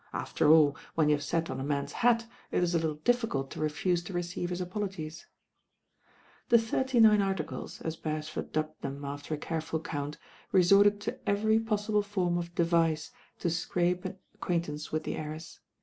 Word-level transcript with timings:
After 0.13 0.49
all 0.51 0.75
when 0.95 1.09
you 1.09 1.15
have 1.15 1.23
sat 1.23 1.51
on 1.51 1.59
a 1.59 1.63
man's 1.63 1.91
hat. 1.91 2.25
It 2.51 2.63
IS 2.63 2.73
a 2.73 2.79
httle 2.79 3.03
difficult 3.03 3.51
to 3.51 3.59
refuse 3.59 4.01
to 4.05 4.13
receive 4.13 4.49
his 4.49 4.59
apologies 4.59 5.27
I 6.07 6.09
The 6.49 6.57
Thirty 6.57 6.99
Nine 6.99 7.21
Articles, 7.21 7.81
as 7.81 7.97
Beresford 7.97 8.51
dubbed 8.51 8.81
them 8.81 9.05
a.ter 9.05 9.35
a 9.35 9.37
careful 9.37 9.79
count, 9.79 10.17
reported 10.51 11.01
to 11.01 11.19
every 11.29 11.59
pos 11.59 11.87
sible 11.87 12.03
form 12.03 12.39
of 12.39 12.55
device 12.55 13.11
to 13.41 13.51
scrape 13.51 14.03
an 14.03 14.17
acquaintance 14.33 14.91
with 14.91 15.03
the 15.03 15.15
heiress. 15.15 15.59